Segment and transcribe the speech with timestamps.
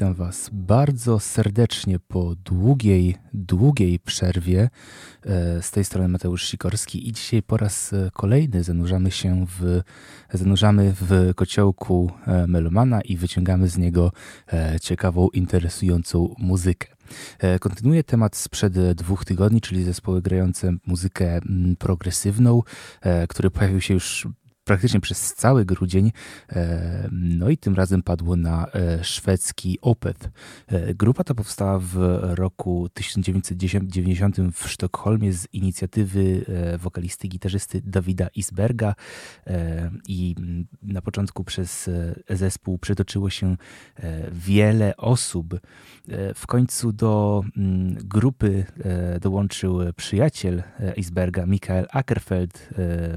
[0.00, 4.70] Witam Was bardzo serdecznie po długiej, długiej przerwie.
[5.26, 9.80] E, z tej strony Mateusz Sikorski i dzisiaj po raz kolejny zanurzamy się w,
[10.32, 14.12] zanurzamy w kociołku e, Melomana i wyciągamy z niego
[14.52, 16.88] e, ciekawą, interesującą muzykę.
[17.60, 22.62] Kontynuuję temat sprzed dwóch tygodni, czyli zespoły grające muzykę mm, progresywną,
[23.28, 24.28] który pojawił się już
[24.70, 26.12] praktycznie przez cały grudzień.
[26.48, 30.30] E, no i tym razem padło na e, szwedzki Opeth.
[30.66, 36.44] E, grupa ta powstała w roku 1990 w Sztokholmie z inicjatywy
[36.78, 38.94] wokalisty, gitarzysty Dawida Isberga
[40.08, 40.34] i
[40.82, 41.90] na początku przez
[42.28, 43.56] zespół przetoczyło się
[44.32, 45.60] wiele osób.
[46.34, 47.44] W końcu do
[48.04, 48.64] grupy
[49.20, 50.62] dołączył przyjaciel
[50.96, 52.68] Isberga, Mikael Ackerfeld,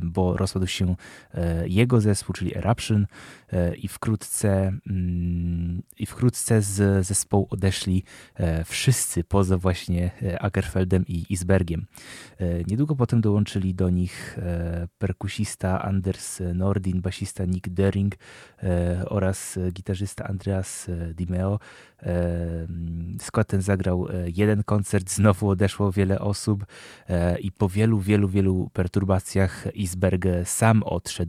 [0.03, 0.95] bo rozpadł się
[1.65, 3.07] jego zespół, czyli Eruption
[3.53, 8.03] e, i wkrótce, mm, i wkrótce z zespołu odeszli
[8.35, 11.85] e, wszyscy poza właśnie e, Ackerfeldem i Isbergiem.
[12.67, 14.39] Niedługo potem dołączyli do nich
[14.97, 18.15] perkusista Anders Nordin, basista Nick Dering
[19.05, 21.59] oraz gitarzysta Andreas Dimeo.
[23.21, 26.65] Skład ten zagrał jeden koncert, znowu odeszło wiele osób
[27.39, 31.22] i po wielu, wielu, wielu perturbacjach Isberg sam odszedł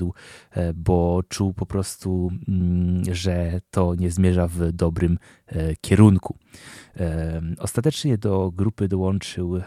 [0.50, 6.38] E, bo czuł po prostu, mm, że to nie zmierza w dobrym e, kierunku.
[7.00, 9.60] E, ostatecznie do grupy dołączył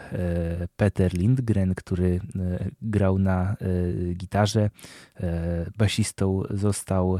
[0.76, 2.20] Peter Lindgren, który
[2.82, 3.56] grał na
[4.14, 4.70] gitarze.
[5.78, 7.18] Basistą został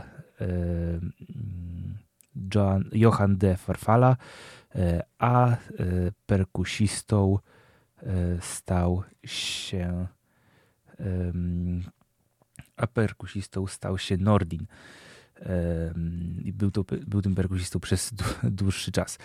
[2.93, 4.17] Johan, de Farfala,
[5.19, 5.57] a
[6.27, 7.39] perkusistą
[8.41, 10.07] stał się
[12.79, 14.67] a perkusistą stał się Nordin.
[16.45, 18.13] Był, to, był tym perkusistą przez
[18.43, 19.19] dłuższy czas.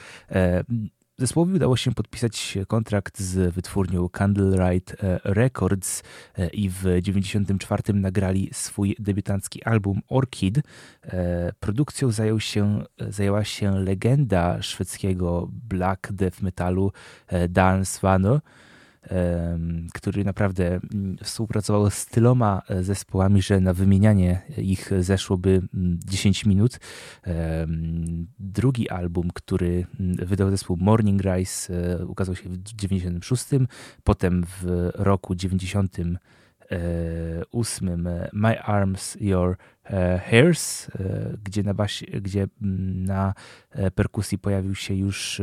[1.17, 6.03] Zespołowi udało się podpisać kontrakt z wytwórnią Candlelight e, Records
[6.37, 10.57] e, i w 1994 nagrali swój debiutancki album Orchid.
[11.03, 16.91] E, produkcją zajął się, zajęła się legenda szwedzkiego black death metalu
[17.49, 18.41] Dan Svano
[19.93, 25.61] który naprawdę mm, współpracował z tyloma e, zespołami, że na wymienianie ich zeszłoby
[26.05, 26.79] 10 mm, minut.
[28.39, 33.45] Drugi album, który mm, wydał zespół Morning Rise, e, ukazał się w 96,
[34.03, 35.97] potem w roku 90
[36.71, 39.57] E, ósmym e, My Arms, Your
[40.29, 40.87] Hairs,
[41.43, 43.33] gdzie na, basie, gdzie mm, na
[43.95, 45.41] perkusji pojawił się już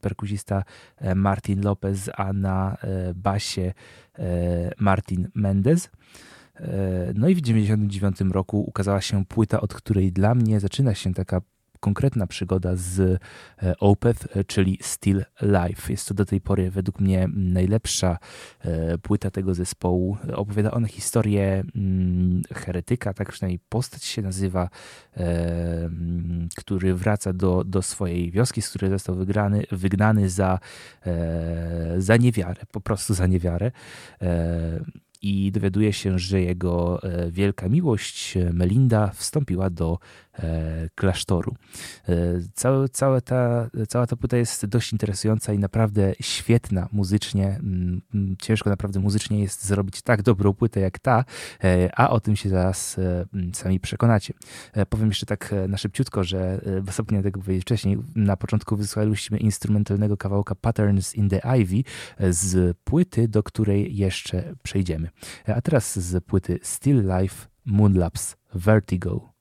[0.00, 0.64] perkusista
[1.14, 2.76] Martin Lopez, a na
[3.14, 3.72] basie
[4.78, 5.90] Martin Mendez.
[7.14, 11.40] No i w 1999 roku ukazała się płyta, od której dla mnie zaczyna się taka
[11.84, 15.92] konkretna przygoda z e, Opeth, e, czyli Still Life.
[15.92, 18.18] Jest to do tej pory według mnie najlepsza
[18.60, 20.16] e, płyta tego zespołu.
[20.34, 24.68] Opowiada ona historię mm, heretyka, tak przynajmniej postać się nazywa,
[25.16, 30.58] mm, który wraca do, do swojej wioski, z której został wygrany, wygnany za,
[31.98, 33.70] za niewiarę, po prostu za niewiarę
[35.22, 39.98] i dowiaduje się, że jego wielka miłość Melinda wstąpiła do
[40.94, 41.54] klasztoru.
[42.08, 42.14] E,
[42.92, 47.46] cała, ta, cała ta płyta jest dość interesująca i naprawdę świetna muzycznie.
[47.46, 51.24] Mm, mm, ciężko naprawdę muzycznie jest zrobić tak dobrą płytę jak ta,
[51.64, 54.34] e, a o tym się zaraz mm, sami przekonacie.
[54.88, 56.60] Powiem jeszcze tak na szybciutko, że
[56.92, 57.98] zapomniałem tego powiedzieć wcześniej.
[58.14, 61.82] Na początku wysłaliśmy instrumentalnego kawałka Patterns in the Ivy
[62.30, 65.08] z płyty, do której jeszcze przejdziemy.
[65.46, 69.33] A teraz z płyty Still Life Moonlapse Vertigo.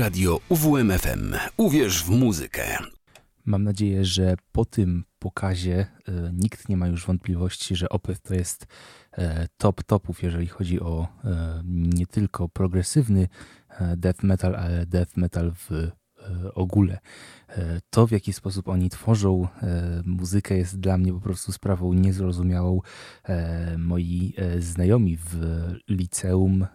[0.00, 1.34] Radio UWMFM.
[1.56, 2.78] Uwierz w muzykę.
[3.44, 8.34] Mam nadzieję, że po tym pokazie e, nikt nie ma już wątpliwości, że Opeth to
[8.34, 8.66] jest
[9.12, 13.28] e, top topów, jeżeli chodzi o e, nie tylko progresywny
[13.68, 15.90] e, death metal, ale death metal w e,
[16.54, 16.98] ogóle.
[17.56, 21.92] E, to, w jaki sposób oni tworzą e, muzykę, jest dla mnie po prostu sprawą
[21.92, 22.80] niezrozumiałą.
[23.24, 25.36] E, moi znajomi w
[25.88, 26.66] liceum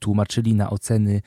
[0.00, 1.22] tłumaczyli na oceny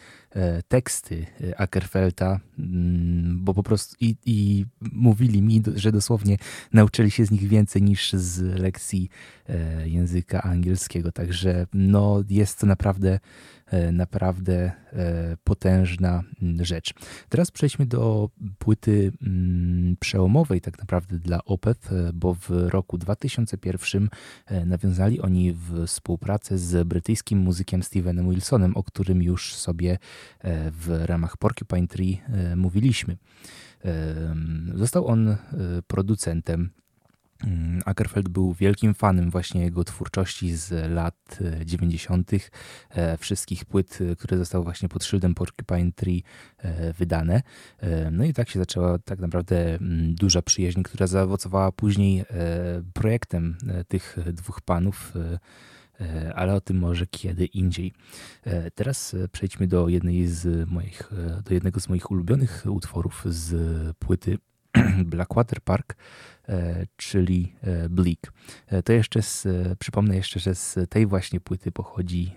[0.68, 1.26] teksty
[1.58, 6.38] Ackerfelta, mm, bo po prostu i, i mówili mi, że dosłownie
[6.74, 9.10] nauczyli się z nich więcej niż z lekcji
[9.86, 11.12] języka angielskiego.
[11.12, 13.20] Także no, jest to naprawdę
[13.92, 14.72] naprawdę
[15.44, 16.94] potężna mm, rzecz.
[17.30, 18.30] Teraz przejdźmy do do
[18.60, 24.10] płyty mm, przełomowej tak naprawdę dla Opeth, e, bo w roku 2001
[24.46, 29.92] e, nawiązali oni współpracę z brytyjskim muzykiem Stevenem Wilsonem, o którym już sobie
[30.40, 32.22] e, w ramach Porcupine Tree
[32.56, 33.18] mówiliśmy.
[34.76, 35.36] Został on
[35.88, 36.70] producentem
[37.86, 42.40] Ackerfeld był wielkim fanem właśnie jego twórczości z lat 90., e,
[42.90, 46.24] e, wszystkich płyt, e, które zostały właśnie pod szyldem Porcupine Tree
[46.98, 47.42] wydane.
[48.12, 52.26] No i tak się zaczęła tak naprawdę mm, duża przyjaźń, która zaowocowała później
[52.94, 53.58] projektem
[53.88, 55.14] tych dwóch panów
[56.36, 57.94] ale o tym może kiedy indziej.
[58.76, 61.12] Teraz przejdźmy do jednej z moich,
[61.46, 63.56] do jednego z moich ulubionych utworów z
[63.98, 64.38] płyty
[65.14, 65.96] Blackwater Park,
[66.96, 68.34] czyli e, Bleak.
[68.68, 69.48] E, to jeszcze z,
[69.80, 72.36] przypomnę jeszcze, że z tej właśnie płyty pochodzi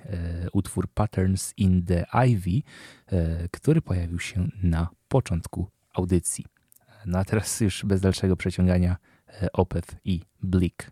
[0.52, 2.62] utwór Patterns in the Ivy,
[3.50, 6.44] który pojawił się na początku audycji.
[7.06, 8.96] No a teraz już bez dalszego przeciągania
[9.52, 10.90] Opeth i Bleak.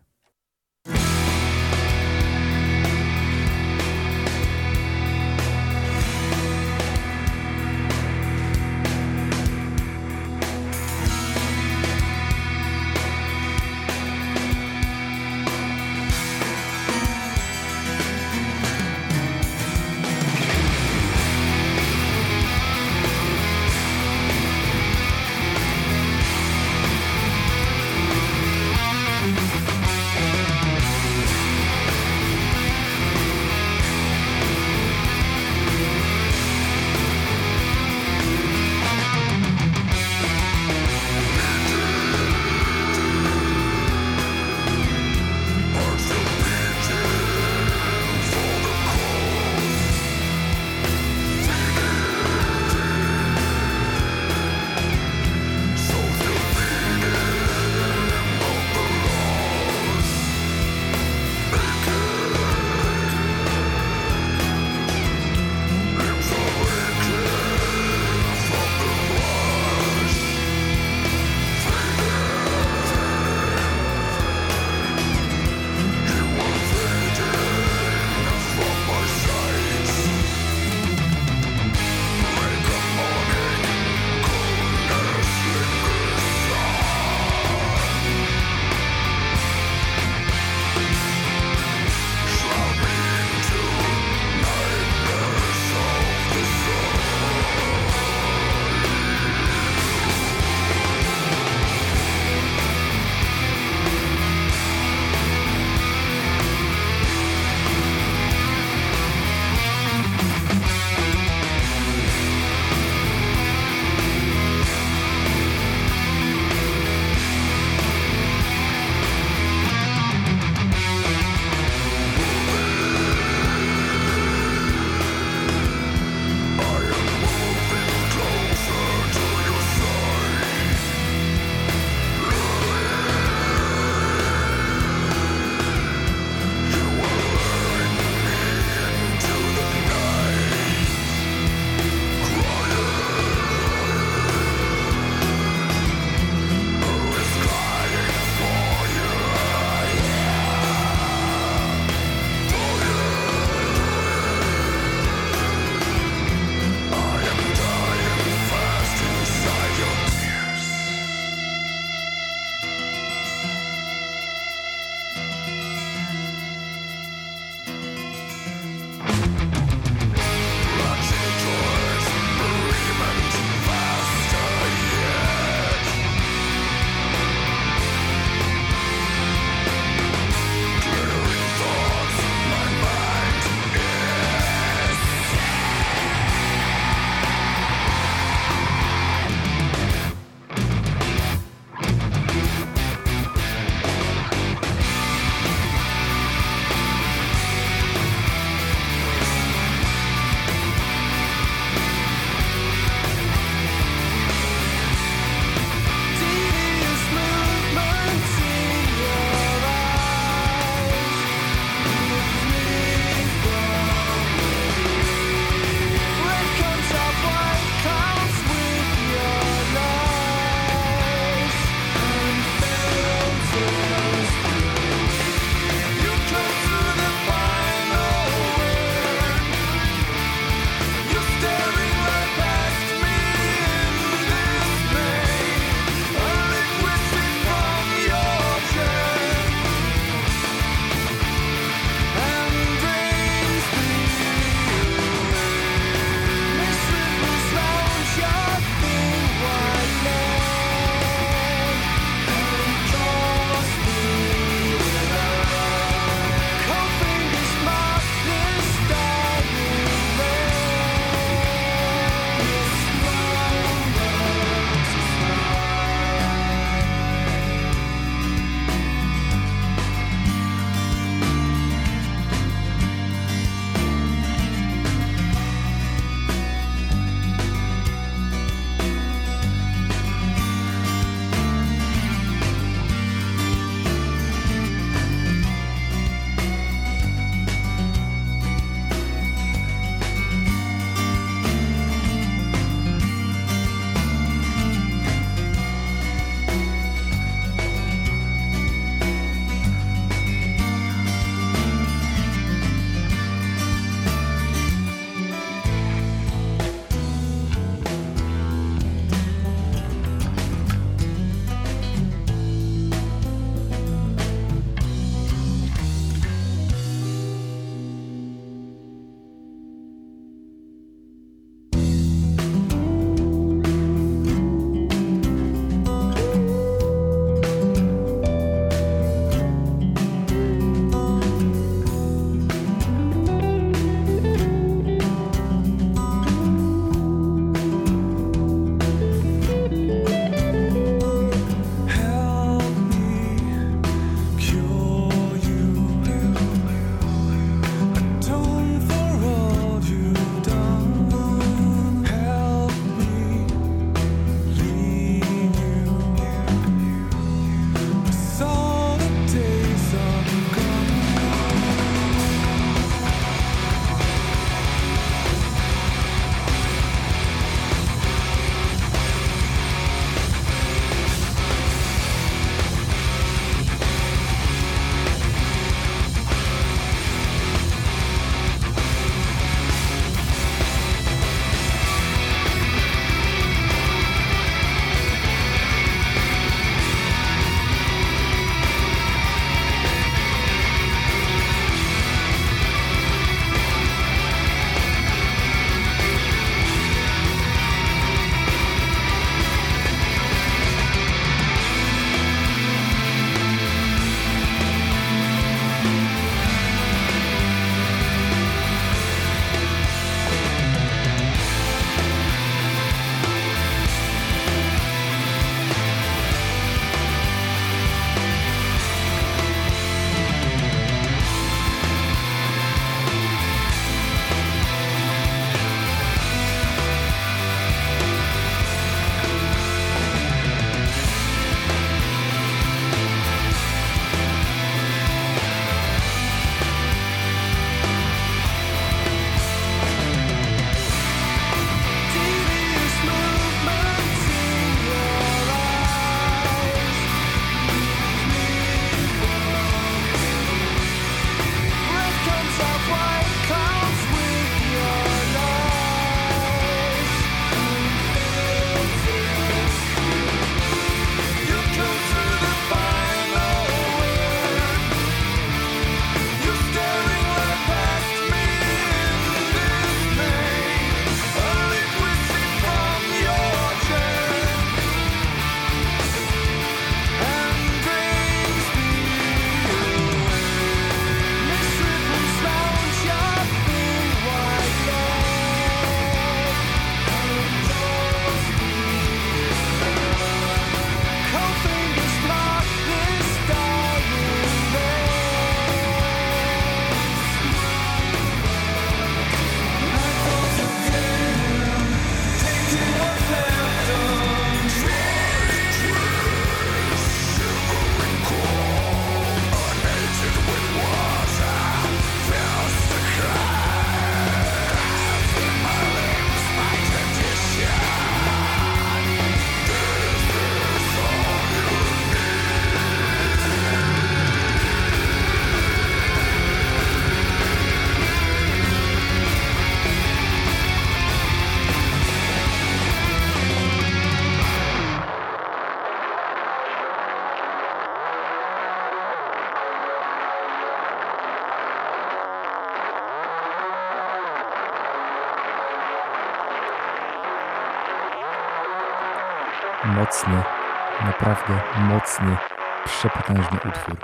[551.49, 552.37] Naprawdę mocny,
[552.85, 553.97] przepotężny utwór.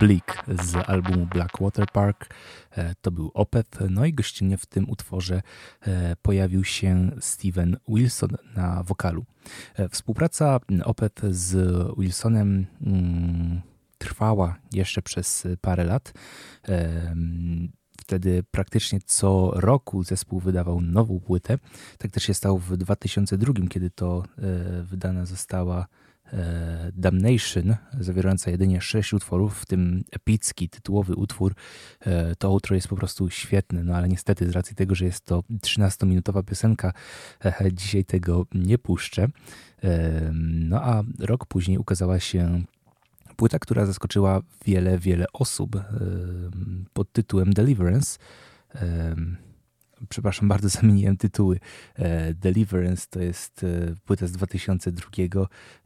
[0.00, 2.34] Bleak z albumu Blackwater Park.
[2.70, 3.80] E, to był Opeth.
[3.90, 5.42] No i gościnnie w tym utworze
[5.80, 9.24] e, pojawił się Steven Wilson na wokalu.
[9.74, 11.56] E, współpraca Opeth z
[11.98, 13.60] Wilsonem mm,
[13.98, 16.12] trwała jeszcze przez parę lat.
[18.00, 21.58] Wtedy praktycznie co roku zespół wydawał nową płytę.
[21.98, 24.24] Tak też się stało w 2002, kiedy to
[24.82, 25.86] wydana została
[26.92, 31.54] Damnation, zawierająca jedynie sześć utworów, w tym epicki, tytułowy utwór.
[32.00, 35.24] E, to utro jest po prostu świetne, no ale niestety z racji tego, że jest
[35.24, 36.92] to 13-minutowa piosenka,
[37.44, 39.28] e, dzisiaj tego nie puszczę.
[40.32, 42.62] No a rok później ukazała się
[43.36, 45.76] płyta, która zaskoczyła wiele, wiele osób
[46.92, 48.18] pod tytułem Deliverance
[50.08, 51.60] przepraszam bardzo, zamieniłem tytuły.
[51.94, 55.10] E, Deliverance to jest e, płyta z 2002,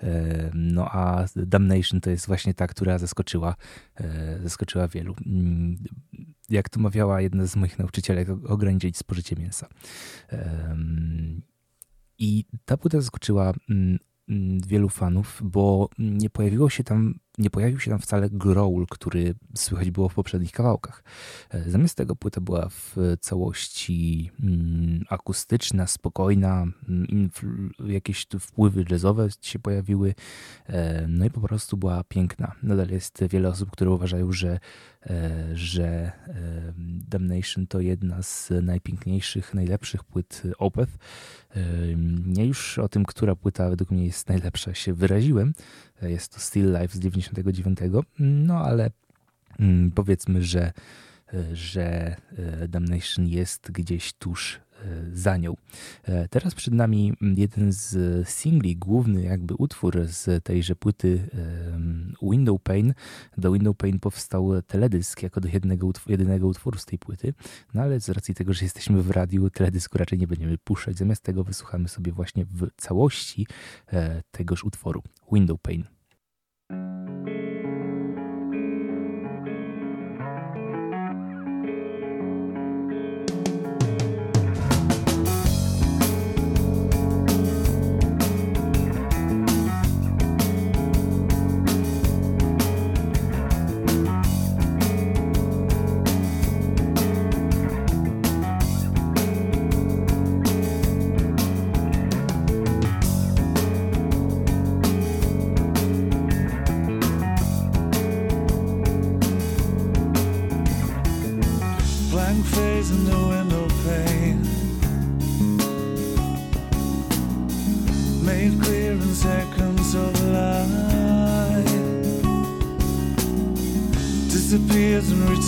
[0.02, 3.56] e, no a Damnation to jest właśnie ta, która zaskoczyła,
[4.42, 5.14] zaskoczyła wielu.
[5.26, 5.76] Mm,
[6.48, 9.68] jak to mawiała jedna z moich nauczycielek, ograniczyć spożycie mięsa.
[12.18, 17.80] I ta płyta zaskoczyła mm, mm, wielu fanów, bo nie pojawiło się tam nie pojawił
[17.80, 21.04] się tam wcale growl, który słychać było w poprzednich kawałkach.
[21.50, 27.30] E, zamiast tego płyta była w całości mm, akustyczna, spokojna, mm,
[27.86, 30.14] jakieś wpływy jazzowe się pojawiły,
[30.66, 32.52] e, no i po prostu była piękna.
[32.62, 34.60] Nadal jest wiele osób, które uważają, że,
[35.06, 36.12] e, że
[37.08, 40.98] Damnation to jedna z najpiękniejszych, najlepszych płyt Opeth.
[42.26, 45.52] Nie już o tym, która płyta według mnie jest najlepsza się wyraziłem,
[46.08, 47.78] jest to Still Life z 99,
[48.18, 48.90] no ale
[49.58, 50.72] mm, powiedzmy, że,
[51.52, 54.60] że e, Damnation jest gdzieś tuż
[55.12, 55.56] za nią.
[56.04, 61.28] E, teraz przed nami jeden z singli, główny jakby utwór z tejże płyty
[62.22, 62.94] Window Pane.
[63.38, 67.34] Do Window Pane powstał teledysk jako do jednego, jedynego utworu z tej płyty,
[67.74, 70.98] no ale z racji tego, że jesteśmy w radiu, teledysku raczej nie będziemy puszczać.
[70.98, 73.46] Zamiast tego wysłuchamy sobie właśnie w całości
[74.30, 75.99] tegoż utworu Window Pane.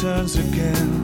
[0.02, 1.01] Turns again.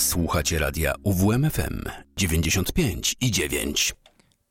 [0.00, 1.82] Słuchacie radia UWMFM
[2.16, 3.94] 95 i 9.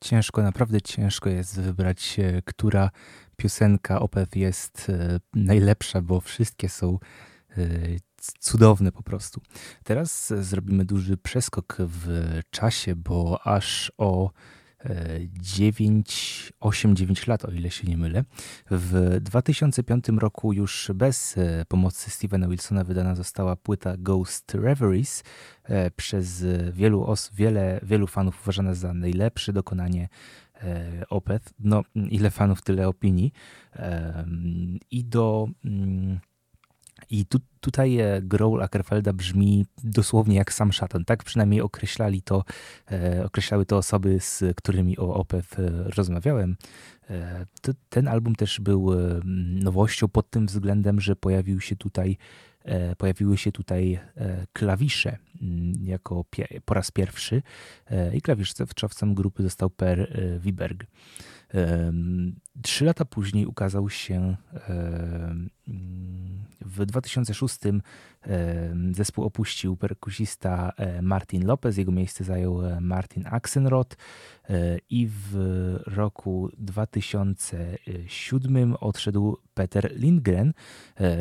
[0.02, 2.90] Ciężko, naprawdę ciężko jest wybrać, e, która
[3.38, 7.00] piosenka OPEW jest e, najlepsza, bo wszystkie są
[7.58, 7.58] e,
[8.40, 9.42] cudowne po prostu.
[9.84, 14.32] Teraz zrobimy duży przeskok w czasie, bo aż o
[14.86, 18.24] 9, 8, 9 lat, o ile się nie mylę.
[18.72, 25.24] W 2005 roku już bez e, pomocy Stevena Wilsona wydana została płyta Ghost Reveries
[25.64, 30.10] e, przez wielu, os wiele, wielu fanów uważana za najlepsze dokonanie
[30.64, 31.54] e, Opeth.
[31.60, 33.34] No, ile fanów, tyle opinii.
[34.92, 36.20] I do mm,
[37.10, 41.06] i tu, tutaj e, growl Ackerfelda brzmi dosłownie jak sam szatan.
[41.06, 42.44] Tak przynajmniej określali to,
[42.92, 46.56] e, określały to osoby, z którymi o Opeth e, rozmawiałem.
[47.10, 49.20] E, to, ten album też był e,
[49.64, 52.18] nowością pod tym względem, że pojawił się tutaj,
[52.64, 54.00] e, pojawiły się tutaj
[54.54, 56.26] klawisze mm, jako
[56.66, 57.42] po raz pierwszy
[58.14, 60.86] i klawiszowcem grupy został Per Wiberg.
[62.62, 64.36] Trzy lata później ukazał się
[66.62, 67.60] w 2006
[68.92, 73.98] zespół opuścił perkusista e, Martin Lopez, jego miejsce zajął e, Martin Axenrod
[74.50, 75.36] e, i w
[75.86, 80.54] roku 2007 odszedł Peter Lindgren,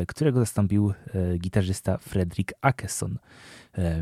[0.07, 0.93] którego zastąpił
[1.37, 3.17] gitarzysta Fredrik Akeson.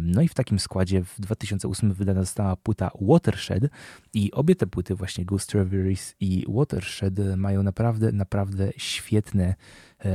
[0.01, 3.69] No i w takim składzie w 2008 wydana została płyta Watershed
[4.13, 9.55] i obie te płyty, właśnie Ghost Reveries i Watershed mają naprawdę, naprawdę świetne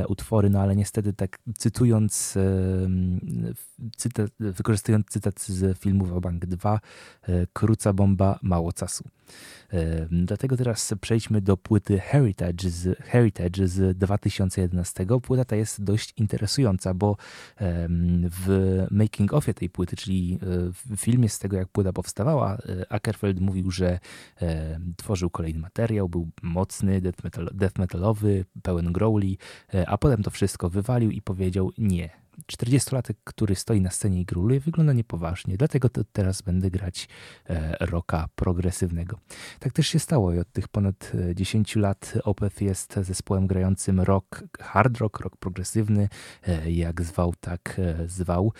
[0.08, 2.38] utwory, no ale niestety tak cytując,
[3.96, 6.80] cytat, wykorzystując cytat z filmu Wabank 2,
[7.22, 9.04] e, króca bomba, mało czasu.
[10.10, 15.06] Dlatego teraz przejdźmy do płyty Heritage z, Heritage z 2011.
[15.22, 17.16] Płyta ta jest dość interesująca, bo
[18.30, 22.58] w making ofie tej płyty, czyli e, w filmie z tego jak płyta powstawała,
[22.88, 23.98] Ackerfeld mówił, że
[24.96, 29.38] tworzył kolejny materiał, był mocny, death, metal, death metalowy, pełen growli,
[29.86, 32.21] a potem to wszystko wywalił i powiedział nie,
[32.52, 37.08] 40-latek, który stoi na scenie i gruluje, wygląda niepoważnie, dlatego teraz będę grać
[37.46, 39.18] e, rocka progresywnego.
[39.60, 44.00] Tak też się stało i od tych ponad 10 e, lat Opeth jest zespołem grającym
[44.00, 46.08] rock, hard rock, rock progresywny,
[46.42, 48.52] e, jak zwał, tak zwał.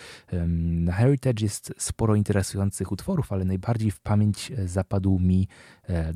[0.57, 5.47] Na Heritage jest sporo interesujących utworów, ale najbardziej w pamięć zapadł mi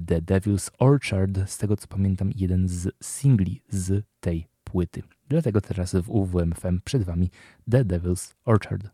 [0.08, 5.03] The Devil's Orchard, z tego co pamiętam jeden z singli z tej płyty.
[5.30, 7.30] Dlatego teraz w UWMFM przed Wami
[7.71, 8.89] The Devil's Orchard.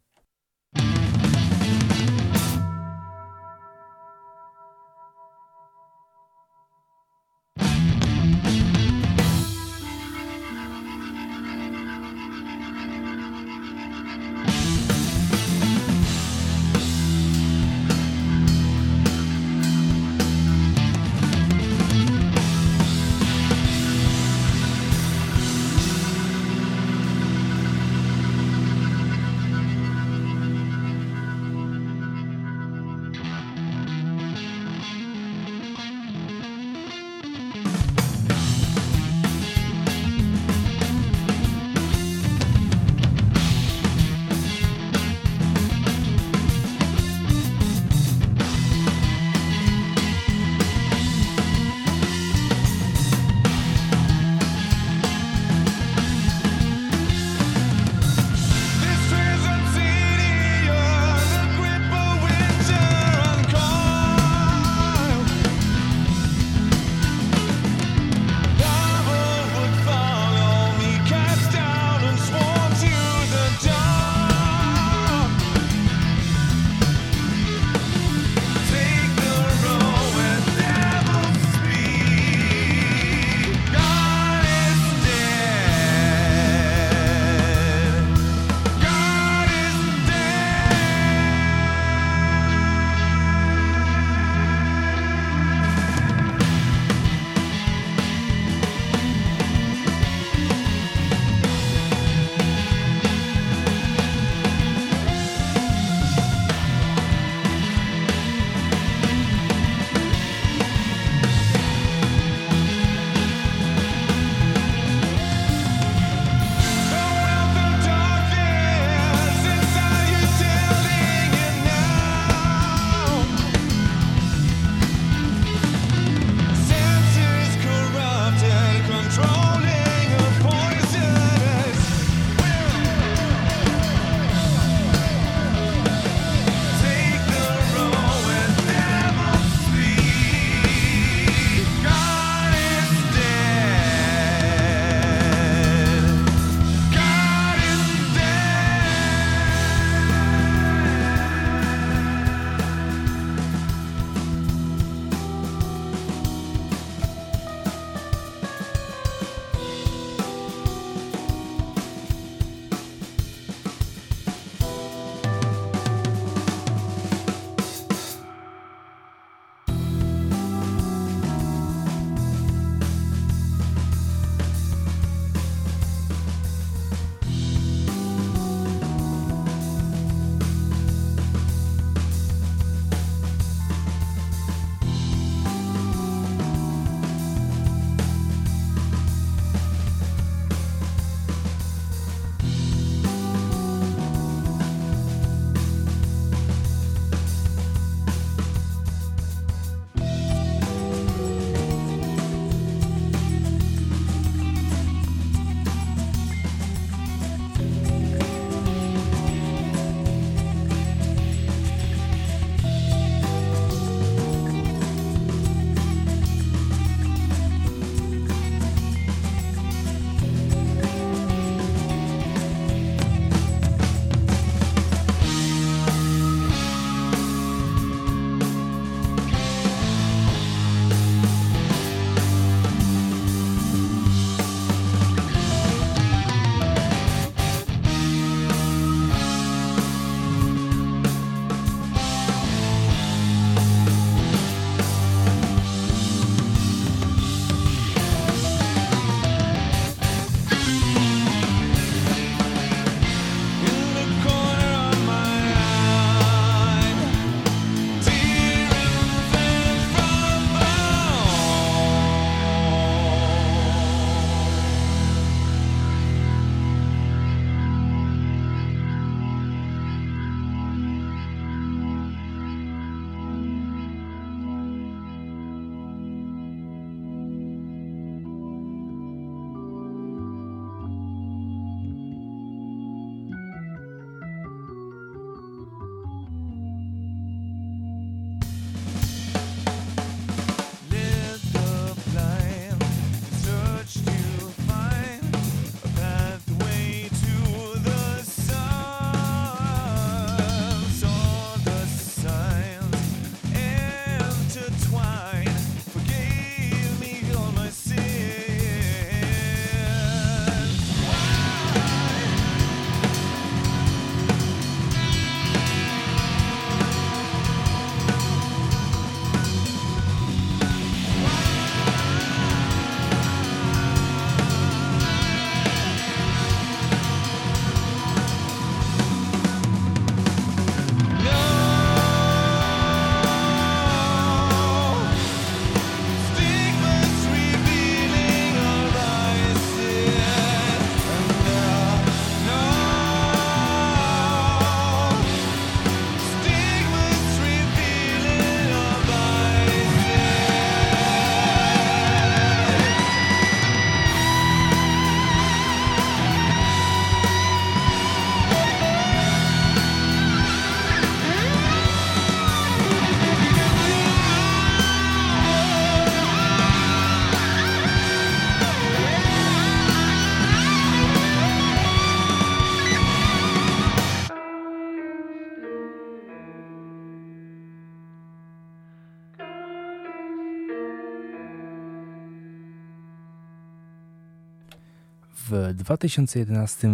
[385.74, 386.90] 2011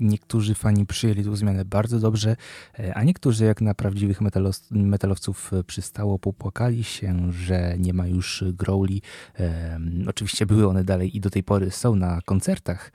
[0.00, 2.36] niektórzy fani przyjęli tę zmianę bardzo dobrze,
[2.78, 4.18] e, a niektórzy, jak na prawdziwych
[4.70, 9.02] metalowców przystało, popłakali się, że nie ma już growli.
[10.06, 12.92] Oczywiście były one dalej i do tej pory są na koncertach,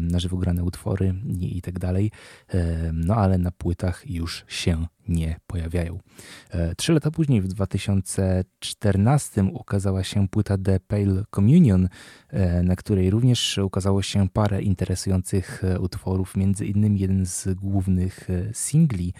[0.00, 2.10] na żywo grane utwory i tak dalej,
[2.92, 5.98] no ale na płytach już się nie pojawiają.
[6.50, 11.88] E, trzy lata później, w 2014, ukazała się płyta The Pale Communion,
[12.28, 18.28] e, na której również ukazało się parę interesujących e, utworów, między innymi jeden z głównych
[18.52, 19.14] singli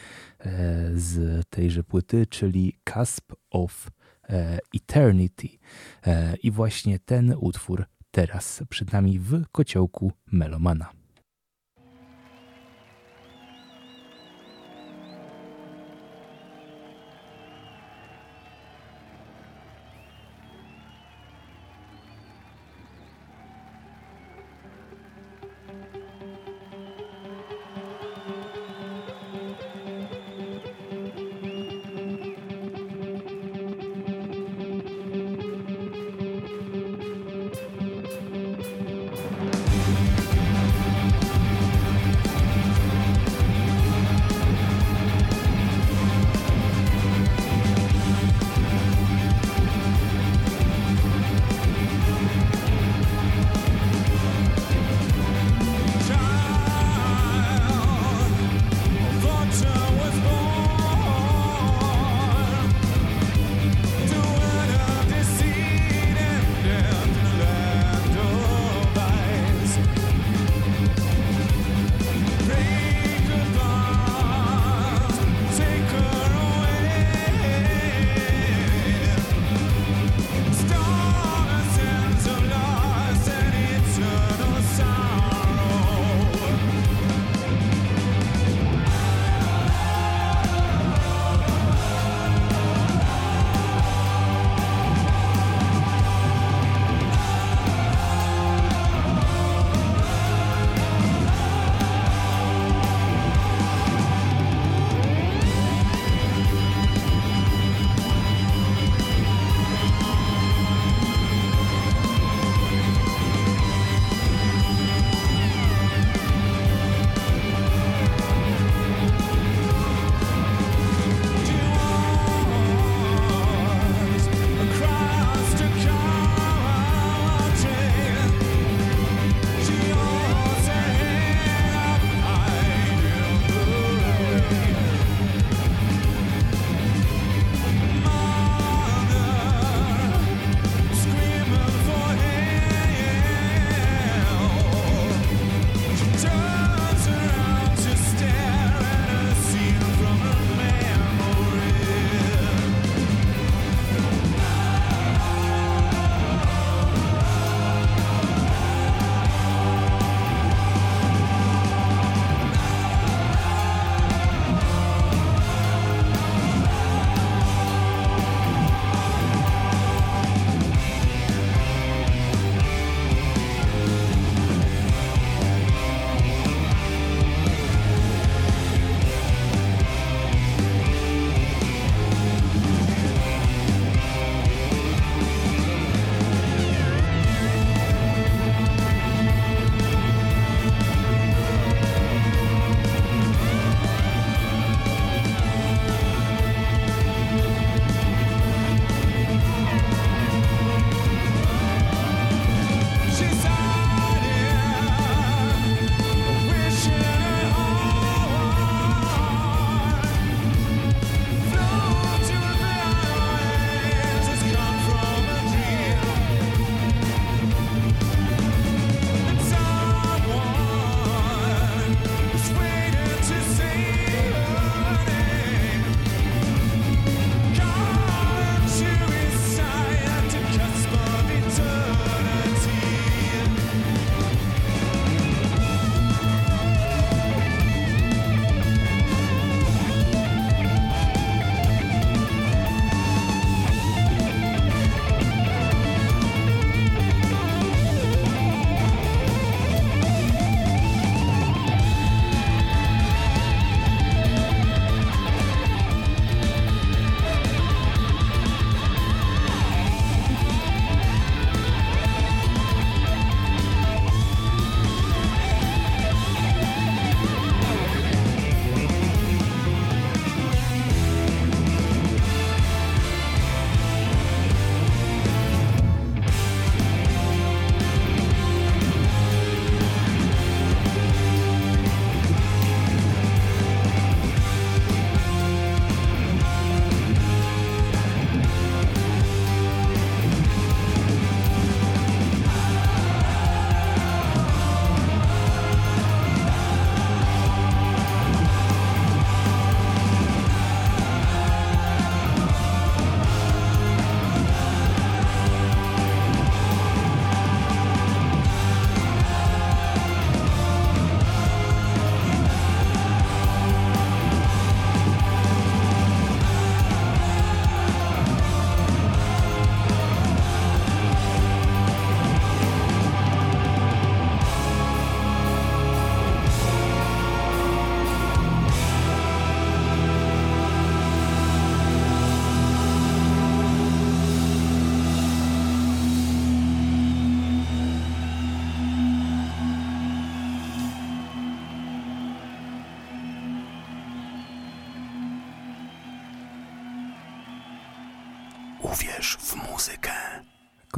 [0.94, 3.90] z tejże płyty, czyli Cusp of
[4.74, 5.48] Eternity.
[6.42, 10.99] I właśnie ten utwór teraz przed nami w kociołku Melomana.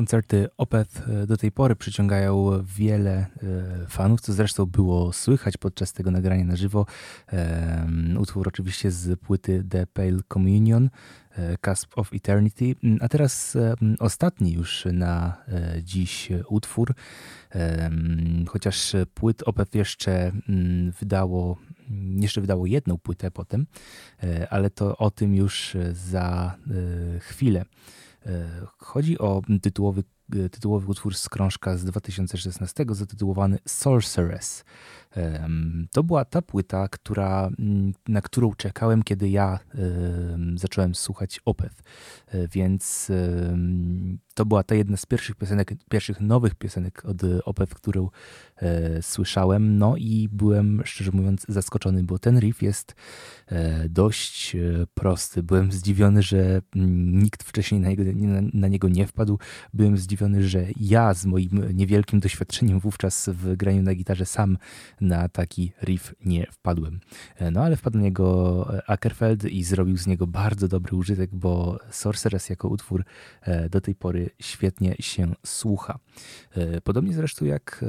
[0.02, 3.26] Koncerty Opeth e, do tej pory przyciągają wiele e,
[3.88, 6.86] fanów, co zresztą było słychać podczas tego nagrania na żywo.
[8.18, 10.90] Utwór oczywiście z płyty The Pale Communion,
[11.36, 12.74] e, Cusp of Eternity.
[13.00, 13.56] A teraz
[13.98, 15.36] ostatni już na
[15.82, 16.94] dziś utwór,
[18.48, 20.32] chociaż płyt Opeth jeszcze
[21.00, 21.58] wydało
[22.20, 23.66] jeszcze wydało jedną płytę potem,
[24.50, 26.56] ale to o tym już za
[27.20, 27.64] chwilę.
[28.26, 30.02] E, chodzi o tytułowy,
[30.34, 34.64] e, tytułowy utwór z krążka z 2016 zatytułowany Sorceress.
[35.90, 39.58] To była ta płyta, która, mm, na którą czekałem, kiedy ja
[40.54, 41.82] zacząłem słuchać Opeth.
[42.26, 43.10] E, więc
[44.34, 48.08] to była ta jedna z pierwszych piosenek, pierwszych nowych piosenek od Opeth, którą
[48.56, 49.78] e, słyszałem.
[49.78, 52.94] No i byłem, szczerze mówiąc, zaskoczony, bo ten riff jest
[53.46, 54.56] e, dość
[54.94, 55.42] prosty.
[55.42, 58.02] Byłem zdziwiony, że mm, nikt wcześniej na niego,
[58.52, 59.38] na niego nie wpadł.
[59.74, 64.58] Byłem zdziwiony, że ja z moim niewielkim doświadczeniem wówczas w graniu na gitarze sam
[65.02, 67.00] na taki riff nie wpadłem.
[67.36, 71.30] E, no ale wpadł na niego e, Ackerfeld i zrobił z niego bardzo dobry użytek,
[71.34, 73.04] bo Sorceress jako utwór
[73.42, 75.98] e, do tej pory świetnie się słucha.
[76.84, 77.84] Podobnie zresztą jak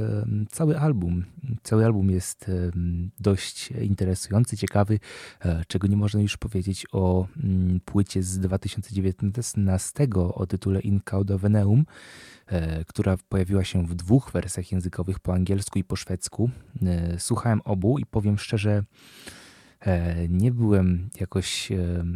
[0.50, 1.26] cały album.
[1.64, 2.52] Cały album jest
[3.20, 5.00] dość interesujący, ciekawy,
[5.68, 11.86] czego nie można już powiedzieć o mm, płycie z 2019 o tytule In Veneum.
[12.88, 16.50] Która pojawiła się w dwóch wersjach językowych, po angielsku i po szwedzku.
[17.04, 18.84] E, słuchałem obu i powiem szczerze,
[19.80, 21.70] e, nie byłem jakoś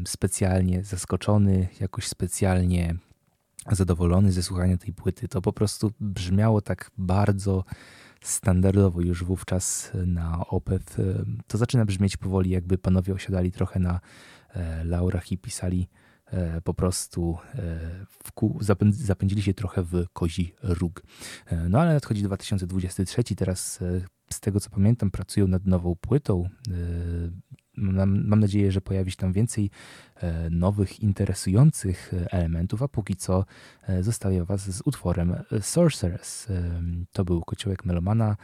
[0.05, 2.95] specjalnie zaskoczony, jakoś specjalnie
[3.71, 5.27] zadowolony ze słuchania tej płyty.
[5.27, 7.63] To po prostu brzmiało tak bardzo
[8.21, 10.97] standardowo już wówczas na Opeth.
[11.47, 13.99] To zaczyna brzmieć powoli, jakby panowie osiadali trochę na
[14.83, 15.96] laurach i pisali E,
[16.63, 17.80] po prostu e,
[18.23, 18.59] wkół,
[18.91, 21.03] zapędzili się trochę w kozi róg.
[21.45, 23.80] E, no ale nadchodzi 2023, teraz
[24.32, 26.49] z tego co pamiętam pracują nad nową płytą.
[27.78, 29.71] Mam, nadzieję, że pojawi się tam więcej
[30.51, 33.45] nowych, interesujących elementów, a póki co
[34.01, 36.47] zostawię Was z utworem Sorceress.
[37.11, 38.38] To był kociołek Melomana.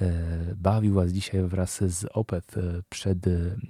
[0.00, 3.18] E, bawił Was dzisiaj wraz z Opeth e, przed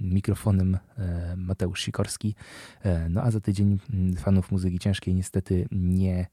[0.01, 2.35] mikrofonem e, Mateusz Sikorski.
[3.11, 6.27] No a za tydzień mm, fanów muzyki ciężkiej niestety nie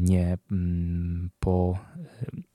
[0.00, 1.78] nie, mm, po,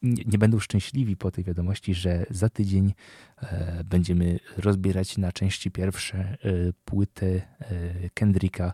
[0.01, 2.93] nie, nie, będą szczęśliwi po tej wiadomości, że za tydzień
[3.85, 6.37] będziemy rozbierać na części pierwsze
[6.85, 7.41] płytę
[8.13, 8.73] Kendricka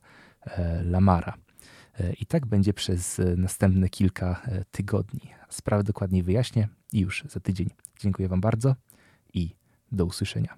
[0.83, 1.33] Lamara.
[2.19, 5.21] I tak będzie przez następne kilka tygodni.
[5.49, 7.69] Sprawę dokładniej wyjaśnię już za tydzień.
[7.99, 8.75] Dziękuję Wam bardzo
[9.33, 9.55] i
[9.91, 10.57] do usłyszenia.